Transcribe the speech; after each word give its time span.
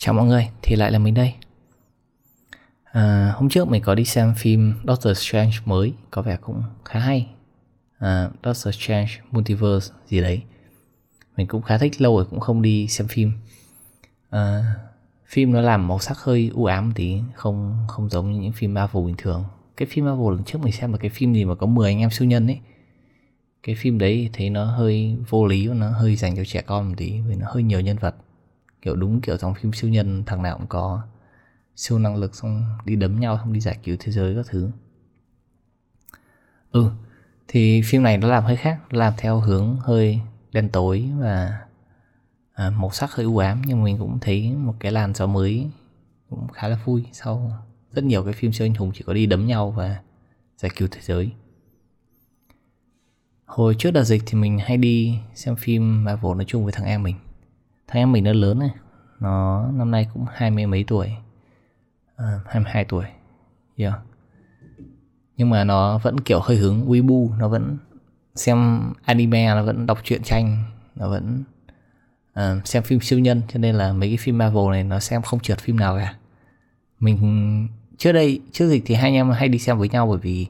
Chào 0.00 0.14
mọi 0.14 0.26
người, 0.26 0.48
thì 0.62 0.76
lại 0.76 0.92
là 0.92 0.98
mình 0.98 1.14
đây. 1.14 1.34
À, 2.84 3.32
Hôm 3.36 3.48
trước 3.48 3.68
mình 3.68 3.82
có 3.82 3.94
đi 3.94 4.04
xem 4.04 4.34
phim 4.36 4.74
Doctor 4.86 5.18
Strange 5.18 5.56
mới 5.64 5.92
Có 6.10 6.22
vẻ 6.22 6.36
cũng 6.40 6.62
khá 6.84 7.00
hay. 7.00 7.26
À, 7.98 8.30
Doctor 8.44 8.74
Strange 8.74 9.10
Multiverse 9.30 9.94
gì 10.06 10.20
đấy. 10.20 10.42
Mình 11.36 11.46
cũng 11.46 11.62
khá 11.62 11.78
thích 11.78 12.00
lâu 12.00 12.16
rồi 12.16 12.26
cũng 12.30 12.40
không 12.40 12.62
đi 12.62 12.88
xem 12.88 13.08
phim. 13.08 13.32
À, 14.30 14.74
Phim 15.26 15.52
nó 15.52 15.60
làm 15.60 15.88
màu 15.88 15.98
sắc 15.98 16.18
hơi 16.18 16.50
u 16.54 16.64
ám 16.64 16.92
tí 16.94 17.20
Không 17.34 17.76
không 17.88 18.08
giống 18.08 18.32
như 18.32 18.40
những 18.40 18.52
phim 18.52 18.74
Marvel 18.74 19.06
bình 19.06 19.16
thường. 19.18 19.44
Cái 19.76 19.88
phim 19.90 20.04
Marvel 20.04 20.34
lần 20.34 20.44
trước 20.44 20.60
mình 20.62 20.72
xem 20.72 20.92
là 20.92 20.98
cái 20.98 21.10
phim 21.10 21.34
gì 21.34 21.44
mà 21.44 21.54
có 21.54 21.66
10 21.66 21.90
anh 21.90 21.98
em 21.98 22.10
siêu 22.10 22.28
nhân 22.28 22.46
ấy. 22.46 22.58
Cái 23.62 23.74
phim 23.74 23.98
đấy 23.98 24.30
thấy 24.32 24.50
nó 24.50 24.64
hơi 24.64 25.16
vô 25.28 25.46
lý 25.46 25.68
và 25.68 25.74
nó 25.74 25.90
hơi 25.90 26.16
dành 26.16 26.36
cho 26.36 26.44
trẻ 26.44 26.62
con 26.62 26.88
một 26.88 26.94
tí 26.96 27.20
vì 27.20 27.34
nó 27.34 27.46
hơi 27.50 27.62
nhiều 27.62 27.80
nhân 27.80 27.96
vật 27.96 28.14
kiểu 28.82 28.96
đúng 28.96 29.20
kiểu 29.20 29.36
trong 29.36 29.54
phim 29.54 29.72
siêu 29.72 29.90
nhân 29.90 30.24
thằng 30.26 30.42
nào 30.42 30.58
cũng 30.58 30.66
có 30.66 31.02
siêu 31.76 31.98
năng 31.98 32.16
lực 32.16 32.34
xong 32.34 32.64
đi 32.84 32.96
đấm 32.96 33.20
nhau 33.20 33.38
xong 33.38 33.52
đi 33.52 33.60
giải 33.60 33.78
cứu 33.84 33.96
thế 34.00 34.12
giới 34.12 34.34
các 34.36 34.46
thứ. 34.48 34.70
Ừ 36.72 36.90
thì 37.48 37.82
phim 37.82 38.02
này 38.02 38.18
nó 38.18 38.28
làm 38.28 38.44
hơi 38.44 38.56
khác 38.56 38.94
làm 38.94 39.12
theo 39.16 39.40
hướng 39.40 39.76
hơi 39.76 40.20
đen 40.52 40.68
tối 40.68 41.10
và 41.18 41.58
à, 42.52 42.70
màu 42.70 42.90
sắc 42.90 43.12
hơi 43.12 43.26
u 43.26 43.38
ám 43.38 43.62
nhưng 43.66 43.82
mình 43.82 43.98
cũng 43.98 44.18
thấy 44.20 44.52
một 44.52 44.74
cái 44.80 44.92
làn 44.92 45.14
gió 45.14 45.26
mới 45.26 45.70
cũng 46.30 46.48
khá 46.48 46.68
là 46.68 46.78
vui 46.84 47.04
sau 47.12 47.52
rất 47.92 48.04
nhiều 48.04 48.24
cái 48.24 48.32
phim 48.32 48.52
siêu 48.52 48.66
anh 48.66 48.74
hùng 48.74 48.90
chỉ 48.94 49.04
có 49.06 49.12
đi 49.12 49.26
đấm 49.26 49.46
nhau 49.46 49.70
và 49.70 50.00
giải 50.56 50.70
cứu 50.76 50.88
thế 50.90 51.00
giới. 51.02 51.30
Hồi 53.46 53.74
trước 53.78 53.90
đợt 53.90 54.04
dịch 54.04 54.22
thì 54.26 54.38
mình 54.38 54.58
hay 54.58 54.76
đi 54.76 55.18
xem 55.34 55.56
phim 55.56 56.04
Marvel 56.04 56.34
nói 56.34 56.44
chung 56.48 56.64
với 56.64 56.72
thằng 56.72 56.86
em 56.86 57.02
mình 57.02 57.16
thằng 57.88 58.02
em 58.02 58.12
mình 58.12 58.24
nó 58.24 58.32
lớn 58.32 58.58
này 58.58 58.70
nó 59.20 59.66
năm 59.74 59.90
nay 59.90 60.06
cũng 60.14 60.24
hai 60.32 60.50
mươi 60.50 60.66
mấy 60.66 60.84
tuổi. 60.88 61.12
À, 62.16 62.40
22 62.46 62.84
tuổi. 62.84 63.04
Yeah. 63.76 63.94
nhưng 65.36 65.50
mà 65.50 65.64
nó 65.64 65.98
vẫn 65.98 66.20
kiểu 66.20 66.40
hơi 66.40 66.56
hướng 66.56 66.88
weibo 66.88 67.38
nó 67.38 67.48
vẫn 67.48 67.78
xem 68.34 68.80
anime 69.04 69.54
nó 69.54 69.62
vẫn 69.62 69.86
đọc 69.86 69.98
truyện 70.04 70.22
tranh 70.22 70.64
nó 70.94 71.08
vẫn 71.08 71.44
uh, 72.38 72.66
xem 72.66 72.82
phim 72.82 73.00
siêu 73.00 73.18
nhân. 73.18 73.42
Cho 73.48 73.58
nên 73.58 73.74
là 73.74 73.92
mấy 73.92 74.08
cái 74.08 74.16
phim 74.16 74.38
Marvel 74.38 74.70
này 74.70 74.84
nó 74.84 75.00
xem 75.00 75.22
không 75.22 75.40
trượt 75.40 75.58
phim 75.58 75.76
nào 75.76 75.98
cả. 75.98 76.14
Mình 77.00 77.68
trước 77.98 78.12
đây 78.12 78.40
trước 78.52 78.68
dịch 78.68 78.82
thì 78.86 78.94
hai 78.94 79.04
anh 79.04 79.14
em 79.14 79.30
hay 79.30 79.48
đi 79.48 79.58
xem 79.58 79.78
với 79.78 79.88
nhau 79.88 80.06
bởi 80.06 80.18
vì 80.18 80.46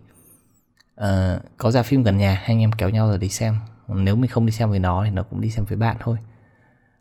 uh, 1.00 1.42
có 1.56 1.70
ra 1.70 1.82
phim 1.82 2.02
gần 2.02 2.16
nhà 2.18 2.34
hai 2.34 2.46
anh 2.46 2.60
em 2.60 2.72
kéo 2.72 2.90
nhau 2.90 3.08
rồi 3.08 3.18
đi 3.18 3.28
xem. 3.28 3.54
Nếu 3.88 4.16
mình 4.16 4.30
không 4.30 4.46
đi 4.46 4.52
xem 4.52 4.70
với 4.70 4.78
nó 4.78 5.04
thì 5.04 5.10
nó 5.10 5.22
cũng 5.22 5.40
đi 5.40 5.50
xem 5.50 5.64
với 5.64 5.78
bạn 5.78 5.96
thôi. 6.00 6.18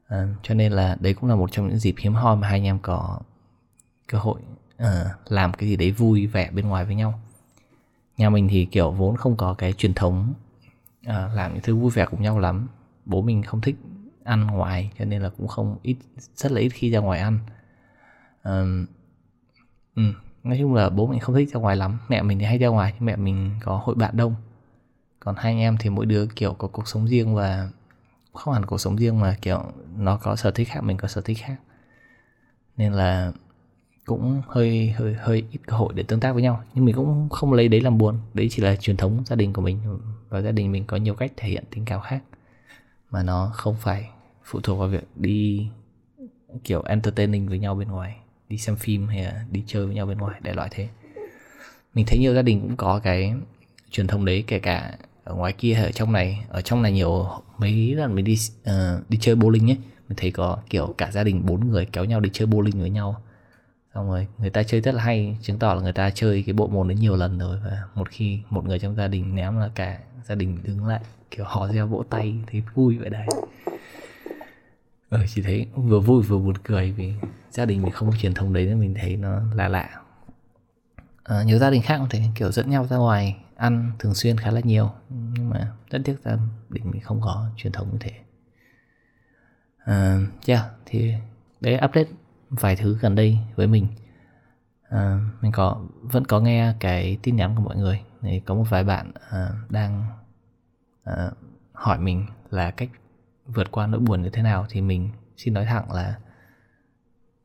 Ờ, 0.08 0.28
cho 0.44 0.54
nên 0.54 0.72
là 0.72 0.98
đấy 1.00 1.14
cũng 1.14 1.30
là 1.30 1.36
một 1.36 1.52
trong 1.52 1.68
những 1.68 1.78
dịp 1.78 1.96
hiếm 2.00 2.14
hoi 2.14 2.36
mà 2.36 2.48
hai 2.48 2.60
anh 2.60 2.66
em 2.66 2.80
có 2.80 3.20
cơ 4.08 4.18
hội 4.18 4.42
uh, 4.84 4.88
làm 5.28 5.54
cái 5.54 5.70
gì 5.70 5.76
đấy 5.76 5.92
vui 5.92 6.28
vẻ 6.28 6.52
bên 6.52 6.68
ngoài 6.68 6.86
với 6.86 6.96
nhau. 6.96 7.20
Nhà 8.18 8.30
mình 8.30 8.48
thì 8.48 8.66
kiểu 8.66 8.92
vốn 8.92 9.16
không 9.16 9.38
có 9.38 9.54
cái 9.54 9.74
truyền 9.74 9.94
thống 9.94 10.34
uh, 11.08 11.14
làm 11.34 11.54
những 11.54 11.64
thứ 11.64 11.76
vui 11.76 11.92
vẻ 11.92 12.06
cùng 12.12 12.22
nhau 12.22 12.40
lắm. 12.40 12.68
Bố 13.06 13.22
mình 13.22 13.44
không 13.44 13.62
thích 13.62 13.76
ăn 14.24 14.48
ngoài 14.48 14.92
cho 15.00 15.06
nên 15.06 15.22
là 15.22 15.30
cũng 15.30 15.48
không 15.48 15.78
ít 15.82 15.98
rất 16.36 16.52
là 16.52 16.62
ít 16.62 16.70
khi 16.70 16.92
ra 16.92 17.00
ngoài 17.00 17.20
ăn. 17.20 17.40
Uh, 18.50 18.88
um, 19.96 20.14
nói 20.44 20.58
chung 20.60 20.74
là 20.74 20.90
bố 20.90 21.08
mình 21.08 21.20
không 21.20 21.36
thích 21.36 21.50
ra 21.54 21.60
ngoài 21.60 21.76
lắm. 21.76 22.00
Mẹ 22.08 22.22
mình 22.22 22.40
thì 22.40 22.46
hay 22.46 22.58
ra 22.58 22.68
ngoài 22.68 22.94
mẹ 23.00 23.16
mình 23.16 23.52
có 23.64 23.82
hội 23.84 23.96
bạn 23.96 24.18
đông. 24.18 24.36
Còn 25.20 25.36
hai 25.36 25.52
anh 25.52 25.60
em 25.60 25.78
thì 25.80 25.90
mỗi 25.90 26.06
đứa 26.06 26.26
kiểu 26.36 26.54
có 26.54 26.68
cuộc 26.68 26.88
sống 26.88 27.08
riêng 27.08 27.36
và 27.36 27.70
không 28.38 28.54
hẳn 28.54 28.66
cuộc 28.66 28.78
sống 28.78 28.96
riêng 28.96 29.20
mà, 29.20 29.38
kiểu, 29.42 29.64
nó 29.98 30.18
có 30.18 30.36
sở 30.36 30.52
thích 30.52 30.68
khác, 30.68 30.84
mình 30.84 30.98
có 30.98 31.08
sở 31.08 31.22
thích 31.22 31.38
khác. 31.42 31.56
Nên 32.78 32.94
là 32.94 33.32
cũng 34.06 34.42
hơi 34.48 34.90
hơi 34.90 35.14
hơi 35.14 35.44
ít 35.52 35.60
cơ 35.66 35.78
hội 35.78 35.94
để 35.96 36.04
tương 36.04 36.20
tác 36.20 36.34
với 36.34 36.44
nhau. 36.44 36.64
Nhưng 36.74 36.86
mình 36.86 36.96
cũng 36.96 37.30
không 37.30 37.54
lấy 37.54 37.68
đấy 37.68 37.82
làm 37.82 37.98
buồn. 37.98 38.20
Đấy 38.34 38.48
chỉ 38.52 38.62
là 38.62 38.76
truyền 38.76 38.98
thống 38.98 39.24
gia 39.26 39.36
đình 39.36 39.54
của 39.54 39.62
mình 39.62 40.00
và 40.30 40.42
gia 40.42 40.52
đình 40.52 40.72
mình 40.72 40.86
có 40.86 40.98
nhiều 40.98 41.16
cách 41.16 41.32
thể 41.38 41.50
hiện 41.50 41.64
tình 41.72 41.86
cảm 41.86 42.02
khác. 42.02 42.24
Mà 43.10 43.24
nó 43.24 43.52
không 43.54 43.76
phải 43.80 44.10
phụ 44.44 44.60
thuộc 44.62 44.80
vào 44.80 44.88
việc 44.88 45.04
đi, 45.16 45.68
kiểu, 46.64 46.82
entertaining 46.82 47.50
với 47.50 47.60
nhau 47.60 47.76
bên 47.76 47.88
ngoài, 47.88 48.16
đi 48.50 48.58
xem 48.58 48.76
phim 48.76 49.08
hay 49.08 49.24
là 49.24 49.46
đi 49.52 49.64
chơi 49.68 49.86
với 49.86 49.96
nhau 49.96 50.06
bên 50.06 50.18
ngoài, 50.18 50.40
đại 50.44 50.56
loại 50.56 50.70
thế. 50.72 50.90
Mình 51.94 52.06
thấy 52.06 52.20
nhiều 52.20 52.34
gia 52.34 52.42
đình 52.42 52.62
cũng 52.62 52.78
có 52.78 53.00
cái 53.00 53.34
truyền 53.92 54.08
thông 54.08 54.26
đấy, 54.26 54.44
kể 54.48 54.60
cả 54.60 54.98
ở 55.28 55.34
ngoài 55.34 55.54
kia 55.54 55.74
ở 55.74 55.92
trong 55.92 56.12
này 56.12 56.46
ở 56.50 56.62
trong 56.62 56.82
này 56.82 56.92
nhiều 56.92 57.28
mấy 57.58 57.96
lần 57.96 58.16
mình 58.16 58.26
đi 58.26 58.38
uh, 58.70 59.10
đi 59.10 59.18
chơi 59.22 59.36
bowling 59.36 59.70
ấy 59.70 59.78
mình 60.10 60.18
thấy 60.18 60.32
có 60.32 60.58
kiểu 60.70 60.96
cả 60.98 61.12
gia 61.12 61.24
đình 61.24 61.46
bốn 61.46 61.70
người 61.70 61.86
kéo 61.86 62.06
nhau 62.06 62.20
đi 62.20 62.30
chơi 62.34 62.48
bowling 62.48 62.80
với 62.80 62.90
nhau. 62.90 63.22
Xong 63.96 64.10
rồi 64.10 64.28
người 64.38 64.50
ta 64.50 64.64
chơi 64.64 64.82
rất 64.82 64.96
là 64.96 65.04
hay 65.04 65.38
chứng 65.42 65.60
tỏ 65.60 65.74
là 65.74 65.82
người 65.82 65.94
ta 65.94 66.10
chơi 66.10 66.44
cái 66.46 66.54
bộ 66.54 66.68
môn 66.68 66.88
đấy 66.88 66.98
nhiều 66.98 67.16
lần 67.16 67.38
rồi 67.38 67.58
và 67.64 67.84
một 67.96 68.10
khi 68.10 68.40
một 68.50 68.66
người 68.66 68.80
trong 68.80 68.96
gia 68.96 69.08
đình 69.08 69.36
ném 69.36 69.58
là 69.58 69.70
cả 69.76 70.00
gia 70.28 70.36
đình 70.36 70.58
đứng 70.64 70.88
lại 70.88 71.00
kiểu 71.32 71.46
hò 71.46 71.68
reo 71.68 71.88
vỗ 71.88 72.04
tay 72.10 72.36
thấy 72.52 72.64
vui 72.74 72.98
vậy 72.98 73.10
đấy. 73.10 73.28
Ờ, 75.10 75.20
chỉ 75.36 75.42
thấy 75.42 75.68
vừa 75.76 76.00
vui 76.00 76.24
vừa 76.24 76.38
buồn 76.38 76.58
cười 76.64 76.92
vì 76.92 77.14
gia 77.52 77.66
đình 77.66 77.82
mình 77.82 77.92
không 77.92 78.10
có 78.10 78.16
truyền 78.18 78.34
thống 78.34 78.54
đấy 78.54 78.66
nên 78.66 78.80
mình 78.80 78.96
thấy 79.02 79.16
nó 79.16 79.42
là 79.56 79.68
lạ. 79.68 79.90
À, 81.24 81.44
nhiều 81.44 81.58
gia 81.58 81.70
đình 81.70 81.82
khác 81.82 81.98
cũng 81.98 82.10
thấy 82.10 82.24
kiểu 82.36 82.52
dẫn 82.52 82.70
nhau 82.70 82.88
ra 82.90 82.98
ngoài 82.98 83.36
ăn 83.58 83.92
thường 84.00 84.16
xuyên 84.16 84.38
khá 84.38 84.52
là 84.52 84.62
nhiều. 84.64 84.92
Nhưng 85.10 85.50
mà 85.50 85.72
rất 85.90 86.02
tiếc 86.06 86.16
là 86.24 86.38
mình 86.70 87.02
không 87.02 87.22
có 87.22 87.50
truyền 87.56 87.74
thống 87.74 87.90
như 87.92 87.98
thế. 88.02 88.12
À, 89.78 90.20
yeah, 90.48 90.66
thì 90.86 91.14
đấy 91.62 91.76
update 91.76 92.10
vài 92.50 92.76
thứ 92.76 92.98
gần 93.02 93.16
đây 93.16 93.38
với 93.56 93.68
mình. 93.68 93.88
À, 94.90 95.20
mình 95.42 95.52
có 95.52 95.82
vẫn 96.02 96.26
có 96.26 96.40
nghe 96.40 96.74
cái 96.80 97.18
tin 97.24 97.36
nhắn 97.36 97.56
của 97.56 97.62
mọi 97.62 97.76
người. 97.76 98.02
Thì 98.22 98.40
có 98.40 98.56
một 98.56 98.66
vài 98.70 98.84
bạn 98.84 99.12
à, 99.30 99.50
đang 99.70 100.06
à, 101.04 101.32
hỏi 101.74 102.00
mình 102.00 102.26
là 102.50 102.72
cách 102.72 102.90
vượt 103.46 103.72
qua 103.72 103.88
nỗi 103.88 104.00
buồn 104.00 104.22
như 104.22 104.30
thế 104.30 104.42
nào. 104.42 104.66
Thì 104.70 104.82
mình 104.82 105.10
xin 105.38 105.54
nói 105.54 105.66
thẳng 105.66 105.92
là 105.92 106.20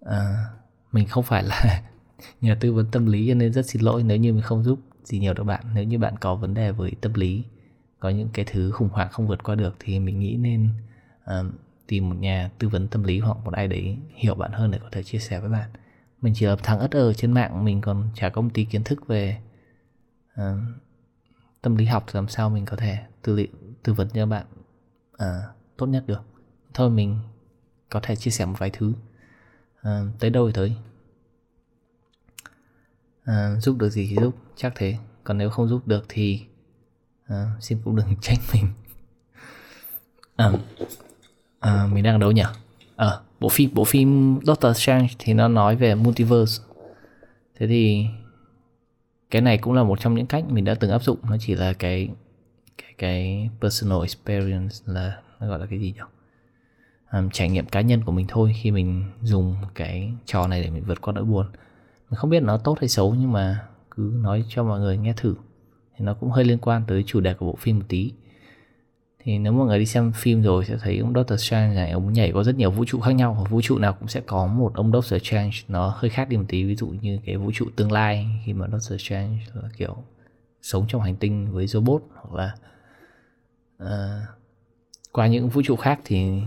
à, 0.00 0.44
mình 0.92 1.08
không 1.08 1.24
phải 1.24 1.42
là 1.42 1.82
nhà 2.40 2.56
tư 2.60 2.72
vấn 2.72 2.90
tâm 2.90 3.06
lý 3.06 3.28
cho 3.28 3.34
nên 3.34 3.52
rất 3.52 3.66
xin 3.66 3.82
lỗi 3.82 4.02
nếu 4.02 4.16
như 4.16 4.32
mình 4.32 4.42
không 4.42 4.64
giúp 4.64 4.78
gì 5.04 5.18
nhiều 5.18 5.34
được 5.34 5.44
bạn. 5.44 5.64
Nếu 5.74 5.84
như 5.84 5.98
bạn 5.98 6.14
có 6.20 6.34
vấn 6.34 6.54
đề 6.54 6.72
với 6.72 6.92
tâm 7.00 7.14
lý 7.14 7.44
có 7.98 8.08
những 8.08 8.28
cái 8.32 8.44
thứ 8.48 8.70
khủng 8.70 8.88
hoảng 8.88 9.08
không 9.12 9.26
vượt 9.26 9.42
qua 9.42 9.54
được 9.54 9.76
thì 9.78 9.98
mình 9.98 10.18
nghĩ 10.18 10.36
nên 10.36 10.68
uh, 11.24 11.46
tìm 11.86 12.08
một 12.08 12.16
nhà 12.18 12.50
tư 12.58 12.68
vấn 12.68 12.88
tâm 12.88 13.02
lý 13.02 13.18
hoặc 13.18 13.36
một 13.44 13.54
ai 13.54 13.68
đấy 13.68 13.98
hiểu 14.14 14.34
bạn 14.34 14.52
hơn 14.52 14.70
để 14.70 14.78
có 14.82 14.88
thể 14.92 15.02
chia 15.02 15.18
sẻ 15.18 15.40
với 15.40 15.48
bạn. 15.50 15.70
Mình 16.20 16.34
chỉ 16.36 16.46
là 16.46 16.56
thằng 16.62 16.78
ất 16.78 16.90
ở 16.90 17.12
trên 17.12 17.32
mạng 17.32 17.64
mình 17.64 17.80
còn 17.80 18.08
chả 18.14 18.28
công 18.28 18.50
ty 18.50 18.64
kiến 18.64 18.84
thức 18.84 19.06
về 19.06 19.38
uh, 20.40 20.58
tâm 21.62 21.76
lý 21.76 21.84
học 21.84 22.04
làm 22.12 22.28
sao 22.28 22.50
mình 22.50 22.64
có 22.64 22.76
thể 22.76 22.98
tư 23.22 23.36
liệu 23.36 23.46
tư 23.82 23.92
vấn 23.92 24.08
cho 24.08 24.26
bạn 24.26 24.46
uh, 25.14 25.26
tốt 25.76 25.86
nhất 25.86 26.04
được. 26.06 26.22
Thôi 26.74 26.90
mình 26.90 27.18
có 27.90 28.00
thể 28.02 28.16
chia 28.16 28.30
sẻ 28.30 28.46
một 28.46 28.54
vài 28.58 28.70
thứ 28.70 28.92
uh, 29.80 30.18
tới 30.18 30.30
đâu 30.30 30.46
thì 30.46 30.52
tới 30.52 30.76
à, 33.24 33.56
giúp 33.60 33.76
được 33.78 33.90
gì 33.90 34.06
thì 34.10 34.16
giúp 34.16 34.36
chắc 34.56 34.72
thế. 34.76 34.96
Còn 35.24 35.38
nếu 35.38 35.50
không 35.50 35.68
giúp 35.68 35.88
được 35.88 36.04
thì 36.08 36.40
à, 37.26 37.52
xin 37.60 37.78
cũng 37.84 37.96
đừng 37.96 38.06
trách 38.20 38.38
mình. 38.52 38.66
À, 40.36 40.52
à, 41.60 41.86
mình 41.92 42.04
đang 42.04 42.14
ở 42.14 42.18
đâu 42.18 42.32
nhỉ? 42.32 42.42
À, 42.96 43.10
bộ 43.40 43.48
phim 43.48 43.70
bộ 43.74 43.84
phim 43.84 44.40
Doctor 44.42 44.76
Strange 44.76 45.08
thì 45.18 45.34
nó 45.34 45.48
nói 45.48 45.76
về 45.76 45.94
multiverse. 45.94 46.64
Thế 47.58 47.66
thì 47.66 48.06
cái 49.30 49.42
này 49.42 49.58
cũng 49.58 49.72
là 49.72 49.82
một 49.82 50.00
trong 50.00 50.14
những 50.14 50.26
cách 50.26 50.44
mình 50.48 50.64
đã 50.64 50.74
từng 50.74 50.90
áp 50.90 51.02
dụng. 51.02 51.18
Nó 51.22 51.36
chỉ 51.40 51.54
là 51.54 51.72
cái 51.72 52.08
cái 52.78 52.94
cái 52.98 53.50
personal 53.60 53.98
experience 54.02 54.76
là 54.86 55.20
nó 55.40 55.48
gọi 55.48 55.58
là 55.58 55.66
cái 55.66 55.78
gì 55.78 55.92
nhỉ? 55.92 56.00
Um, 57.12 57.30
trải 57.30 57.48
nghiệm 57.48 57.66
cá 57.66 57.80
nhân 57.80 58.04
của 58.04 58.12
mình 58.12 58.26
thôi 58.28 58.54
khi 58.62 58.70
mình 58.70 59.04
dùng 59.22 59.56
cái 59.74 60.12
trò 60.26 60.46
này 60.46 60.62
để 60.62 60.70
mình 60.70 60.84
vượt 60.86 61.00
qua 61.00 61.12
nỗi 61.12 61.24
buồn 61.24 61.46
mình 62.12 62.16
không 62.18 62.30
biết 62.30 62.42
nó 62.42 62.58
tốt 62.58 62.76
hay 62.80 62.88
xấu 62.88 63.14
nhưng 63.14 63.32
mà 63.32 63.60
cứ 63.90 64.12
nói 64.22 64.44
cho 64.48 64.64
mọi 64.64 64.80
người 64.80 64.96
nghe 64.96 65.12
thử. 65.16 65.34
Thì 65.96 66.04
nó 66.04 66.14
cũng 66.14 66.30
hơi 66.30 66.44
liên 66.44 66.58
quan 66.58 66.82
tới 66.86 67.04
chủ 67.06 67.20
đề 67.20 67.34
của 67.34 67.46
bộ 67.46 67.56
phim 67.56 67.78
một 67.78 67.84
tí. 67.88 68.12
Thì 69.18 69.38
nếu 69.38 69.52
mọi 69.52 69.66
người 69.66 69.78
đi 69.78 69.86
xem 69.86 70.12
phim 70.12 70.42
rồi 70.42 70.64
sẽ 70.64 70.76
thấy 70.80 70.98
ông 70.98 71.14
Doctor 71.14 71.40
Strange 71.40 71.74
này 71.74 71.90
ông 71.90 72.12
nhảy 72.12 72.32
có 72.32 72.44
rất 72.44 72.56
nhiều 72.56 72.70
vũ 72.70 72.84
trụ 72.84 73.00
khác 73.00 73.12
nhau. 73.12 73.36
Và 73.38 73.44
vũ 73.50 73.60
trụ 73.62 73.78
nào 73.78 73.92
cũng 73.92 74.08
sẽ 74.08 74.20
có 74.20 74.46
một 74.46 74.74
ông 74.74 74.92
Doctor 74.92 75.22
Strange 75.22 75.56
nó 75.68 75.94
hơi 75.96 76.10
khác 76.10 76.28
đi 76.28 76.36
một 76.36 76.44
tí. 76.48 76.64
Ví 76.64 76.76
dụ 76.76 76.86
như 76.86 77.18
cái 77.24 77.36
vũ 77.36 77.50
trụ 77.54 77.66
tương 77.76 77.92
lai 77.92 78.42
khi 78.44 78.52
mà 78.52 78.66
Doctor 78.66 79.00
Strange 79.00 79.38
là 79.54 79.68
kiểu 79.76 79.96
sống 80.62 80.84
trong 80.88 81.02
hành 81.02 81.16
tinh 81.16 81.52
với 81.52 81.66
robot 81.66 82.02
hoặc 82.14 82.34
là 82.34 82.54
uh, 83.82 84.28
qua 85.12 85.26
những 85.26 85.48
vũ 85.48 85.62
trụ 85.64 85.76
khác 85.76 86.00
thì 86.04 86.42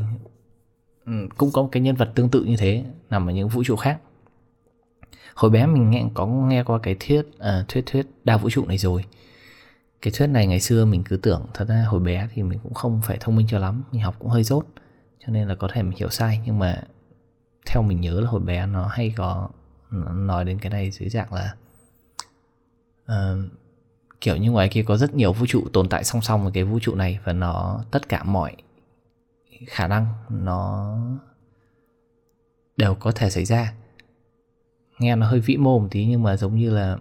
ừ, 1.06 1.12
cũng 1.38 1.50
có 1.54 1.62
một 1.62 1.70
cái 1.72 1.82
nhân 1.82 1.96
vật 1.96 2.12
tương 2.16 2.30
tự 2.30 2.44
như 2.44 2.56
thế 2.58 2.84
nằm 3.10 3.30
ở 3.30 3.34
những 3.34 3.50
vũ 3.50 3.64
trụ 3.64 3.76
khác 3.76 4.00
hồi 5.36 5.52
bé 5.52 5.66
mình 5.66 5.90
nghe 5.90 6.06
có 6.14 6.26
nghe 6.26 6.64
qua 6.64 6.80
cái 6.84 6.96
thuyết 7.00 7.22
uh, 7.22 7.68
thuyết 7.68 7.86
thuyết 7.86 8.08
đa 8.24 8.38
vũ 8.38 8.50
trụ 8.50 8.66
này 8.66 8.78
rồi. 8.78 9.06
Cái 10.02 10.14
thuyết 10.18 10.28
này 10.28 10.48
ngày 10.48 10.60
xưa 10.60 10.86
mình 10.86 11.04
cứ 11.04 11.18
tưởng 11.18 11.46
thật 11.54 11.66
ra 11.68 11.86
hồi 11.88 12.00
bé 12.00 12.28
thì 12.34 12.44
mình 12.44 12.60
cũng 12.64 12.74
không 12.74 13.02
phải 13.04 13.18
thông 13.20 13.36
minh 13.36 13.48
cho 13.50 13.60
lắm 13.60 13.84
mình 13.92 14.02
học 14.02 14.16
cũng 14.20 14.30
hơi 14.30 14.44
dốt 14.44 14.66
cho 15.20 15.34
nên 15.34 15.48
là 15.48 15.56
có 15.56 15.70
thể 15.74 15.84
mình 15.84 15.98
hiểu 15.98 16.10
sai 16.10 16.42
nhưng 16.46 16.60
mà 16.60 16.84
theo 17.66 17.82
mình 17.82 18.02
nhớ 18.02 18.22
là 18.22 18.30
hồi 18.30 18.42
bé 18.42 18.66
nó 18.66 18.88
hay 18.88 19.14
có 19.18 19.50
nói 20.12 20.46
đến 20.46 20.60
cái 20.60 20.70
này 20.70 20.92
dưới 20.92 21.10
dạng 21.10 21.34
là 21.34 21.56
uh, 23.12 23.52
kiểu 24.22 24.36
như 24.36 24.52
ngoài 24.52 24.70
kia 24.70 24.84
có 24.88 24.98
rất 24.98 25.16
nhiều 25.16 25.34
vũ 25.34 25.46
trụ 25.46 25.64
tồn 25.74 25.90
tại 25.90 26.04
song 26.04 26.22
song 26.22 26.44
với 26.44 26.52
cái 26.52 26.64
vũ 26.64 26.80
trụ 26.80 26.96
này 26.96 27.20
và 27.24 27.34
nó 27.34 27.84
tất 27.92 28.10
cả 28.10 28.24
mọi 28.24 28.56
khả 29.68 29.88
năng 29.88 30.08
nó 30.30 30.96
đều 32.78 32.96
có 32.96 33.12
thể 33.12 33.30
xảy 33.30 33.46
ra 33.46 33.74
nghe 35.00 35.16
nó 35.16 35.28
hơi 35.28 35.40
vĩ 35.40 35.58
mô 35.58 35.80
một 35.80 35.88
tí 35.92 36.06
nhưng 36.06 36.24
mà 36.24 36.38
giống 36.38 36.56
như 36.56 36.70
là 36.70 36.98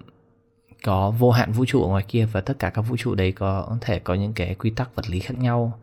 có 0.85 1.11
vô 1.11 1.31
hạn 1.31 1.53
vũ 1.53 1.65
trụ 1.65 1.83
ở 1.83 1.89
ngoài 1.89 2.05
kia 2.09 2.27
và 2.33 2.41
tất 2.41 2.59
cả 2.59 2.71
các 2.71 2.83
vũ 2.83 2.97
trụ 2.97 3.15
đấy 3.15 3.33
có 3.33 3.77
thể 3.81 3.99
có 3.99 4.15
những 4.15 4.33
cái 4.33 4.55
quy 4.55 4.71
tắc 4.71 4.95
vật 4.95 5.11
lý 5.11 5.21
khác 5.21 5.39
nhau. 5.39 5.79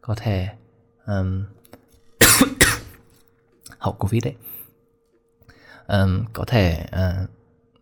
Có 0.00 0.14
thể 0.14 0.48
um, 1.06 1.44
hậu 3.78 3.92
covid 3.92 4.24
đấy. 4.24 4.34
Um, 5.86 6.24
có 6.32 6.44
thể 6.46 6.86
uh, 6.86 7.30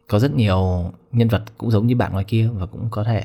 có 0.09 0.19
rất 0.19 0.35
nhiều 0.35 0.93
nhân 1.13 1.29
vật 1.29 1.43
cũng 1.59 1.71
giống 1.71 1.87
như 1.87 1.97
bạn 1.97 2.13
ngoài 2.13 2.25
kia 2.25 2.49
và 2.55 2.67
cũng 2.67 2.89
có 2.91 3.05
thể 3.05 3.25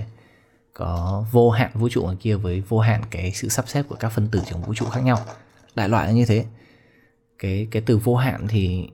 có 0.73 1.25
vô 1.31 1.49
hạn 1.49 1.71
vũ 1.73 1.89
trụ 1.89 2.01
ngoài 2.01 2.17
kia 2.19 2.35
với 2.35 2.61
vô 2.61 2.79
hạn 2.79 3.01
cái 3.11 3.31
sự 3.31 3.49
sắp 3.49 3.67
xếp 3.67 3.83
của 3.89 3.95
các 3.95 4.09
phân 4.09 4.27
tử 4.27 4.41
trong 4.45 4.61
vũ 4.61 4.73
trụ 4.73 4.85
khác 4.85 5.01
nhau. 5.01 5.17
Đại 5.75 5.89
loại 5.89 6.07
là 6.07 6.13
như 6.13 6.25
thế. 6.25 6.45
Cái 7.39 7.67
cái 7.71 7.81
từ 7.85 7.97
vô 7.97 8.15
hạn 8.15 8.47
thì 8.47 8.89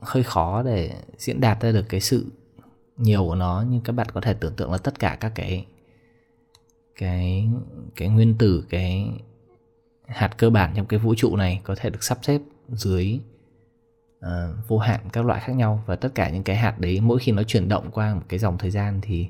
hơi 0.00 0.22
khó 0.22 0.62
để 0.62 0.90
diễn 1.18 1.40
đạt 1.40 1.60
ra 1.60 1.72
được 1.72 1.86
cái 1.88 2.00
sự 2.00 2.26
nhiều 2.96 3.24
của 3.24 3.34
nó 3.34 3.64
nhưng 3.68 3.80
các 3.80 3.92
bạn 3.92 4.06
có 4.12 4.20
thể 4.20 4.34
tưởng 4.34 4.54
tượng 4.56 4.72
là 4.72 4.78
tất 4.78 4.98
cả 4.98 5.16
các 5.20 5.32
cái 5.34 5.66
cái 6.96 7.48
cái 7.96 8.08
nguyên 8.08 8.38
tử 8.38 8.64
cái 8.70 9.10
hạt 10.06 10.38
cơ 10.38 10.50
bản 10.50 10.72
trong 10.76 10.86
cái 10.86 10.98
vũ 10.98 11.14
trụ 11.14 11.36
này 11.36 11.60
có 11.64 11.74
thể 11.74 11.90
được 11.90 12.04
sắp 12.04 12.18
xếp 12.22 12.40
dưới 12.68 13.20
uh, 14.26 14.68
vô 14.68 14.78
hạn 14.78 15.00
các 15.12 15.24
loại 15.24 15.40
khác 15.40 15.52
nhau. 15.52 15.82
Và 15.86 15.96
tất 15.96 16.14
cả 16.14 16.30
những 16.30 16.42
cái 16.42 16.56
hạt 16.56 16.78
đấy 16.78 17.00
mỗi 17.00 17.18
khi 17.18 17.32
nó 17.32 17.42
chuyển 17.42 17.68
động 17.68 17.90
qua 17.90 18.14
một 18.14 18.22
cái 18.28 18.38
dòng 18.38 18.58
thời 18.58 18.70
gian 18.70 19.00
thì 19.02 19.28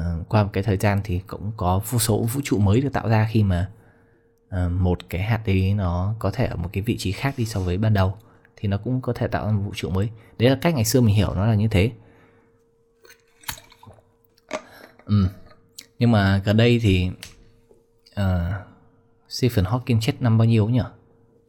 uh, 0.00 0.28
qua 0.28 0.42
một 0.42 0.50
cái 0.52 0.62
thời 0.62 0.76
gian 0.76 1.00
thì 1.04 1.20
cũng 1.26 1.52
có 1.56 1.80
vô 1.90 1.98
số 1.98 2.22
vũ 2.22 2.40
trụ 2.44 2.58
mới 2.58 2.80
được 2.80 2.92
tạo 2.92 3.08
ra 3.08 3.28
khi 3.30 3.42
mà 3.42 3.70
uh, 4.46 4.72
một 4.72 4.98
cái 5.08 5.22
hạt 5.22 5.40
đấy 5.46 5.74
nó 5.76 6.14
có 6.18 6.30
thể 6.30 6.46
ở 6.46 6.56
một 6.56 6.68
cái 6.72 6.82
vị 6.82 6.96
trí 6.98 7.12
khác 7.12 7.34
đi 7.36 7.44
so 7.44 7.60
với 7.60 7.78
ban 7.78 7.94
đầu 7.94 8.14
thì 8.62 8.68
nó 8.68 8.78
cũng 8.78 9.00
có 9.00 9.12
thể 9.12 9.28
tạo 9.28 9.46
ra 9.46 9.52
một 9.52 9.62
vũ 9.64 9.72
trụ 9.74 9.90
mới. 9.90 10.10
Đấy 10.38 10.50
là 10.50 10.58
cách 10.60 10.74
ngày 10.74 10.84
xưa 10.84 11.00
mình 11.00 11.14
hiểu 11.14 11.34
nó 11.34 11.46
là 11.46 11.54
như 11.54 11.68
thế. 11.68 11.90
Ừ. 15.04 15.26
nhưng 15.98 16.10
mà 16.10 16.42
gần 16.44 16.56
đây 16.56 16.78
thì 16.82 17.10
uh, 18.20 18.26
Stephen 19.28 19.64
Hawking 19.64 20.00
chết 20.00 20.12
năm 20.20 20.38
bao 20.38 20.44
nhiêu 20.44 20.68
nhỉ 20.68 20.80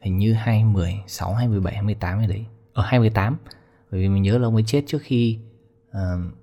hình 0.01 0.17
như 0.17 0.33
2016, 0.33 1.33
2017, 1.33 1.73
2018 1.73 2.17
hay 2.17 2.27
đấy. 2.27 2.45
Ờ, 2.73 2.83
Ở 2.83 2.87
28 2.87 3.37
bởi 3.91 4.01
vì 4.01 4.09
mình 4.09 4.23
nhớ 4.23 4.37
là 4.37 4.47
ông 4.47 4.55
ấy 4.55 4.63
chết 4.67 4.83
trước 4.87 5.01
khi 5.01 5.39
uh, 5.89 5.97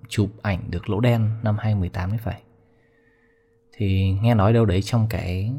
chụp 0.08 0.30
ảnh 0.42 0.70
được 0.70 0.90
lỗ 0.90 1.00
đen 1.00 1.30
năm 1.42 1.56
2018 1.58 2.10
đấy 2.10 2.20
phải. 2.22 2.42
Thì 3.72 4.12
nghe 4.22 4.34
nói 4.34 4.52
đâu 4.52 4.64
đấy 4.64 4.82
trong 4.82 5.06
cái 5.10 5.52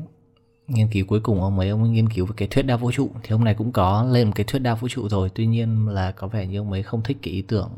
nghiên 0.67 0.87
cứu 0.87 1.05
cuối 1.07 1.19
cùng 1.19 1.41
ông 1.41 1.59
ấy 1.59 1.69
ông 1.69 1.81
ấy 1.81 1.89
nghiên 1.89 2.09
cứu 2.09 2.25
về 2.25 2.33
cái 2.37 2.47
thuyết 2.47 2.63
đa 2.63 2.75
vũ 2.75 2.91
trụ. 2.91 3.09
Thì 3.23 3.29
ông 3.29 3.43
này 3.43 3.53
cũng 3.53 3.71
có 3.71 4.07
lên 4.11 4.27
một 4.27 4.33
cái 4.35 4.43
thuyết 4.43 4.59
đa 4.59 4.75
vũ 4.75 4.87
trụ 4.87 5.09
rồi. 5.09 5.29
Tuy 5.35 5.45
nhiên 5.45 5.87
là 5.87 6.11
có 6.11 6.27
vẻ 6.27 6.47
như 6.47 6.59
ông 6.59 6.71
ấy 6.71 6.83
không 6.83 7.03
thích 7.03 7.17
cái 7.21 7.33
ý 7.33 7.41
tưởng 7.41 7.71